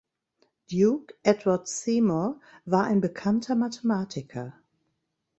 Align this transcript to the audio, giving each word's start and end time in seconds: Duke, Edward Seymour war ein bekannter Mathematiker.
Duke, 0.67 1.11
Edward 1.23 1.67
Seymour 1.67 2.41
war 2.65 2.85
ein 2.85 3.01
bekannter 3.01 3.53
Mathematiker. 3.53 4.55